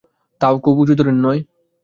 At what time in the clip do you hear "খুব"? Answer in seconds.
0.63-0.75